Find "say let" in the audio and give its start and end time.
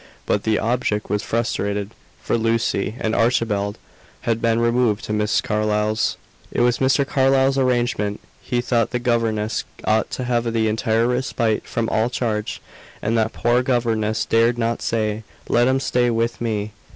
14.81-15.65